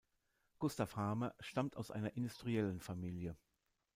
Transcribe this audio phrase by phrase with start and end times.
[0.57, 3.37] Gustav Harmer stammt aus einer Industriellenfamilie.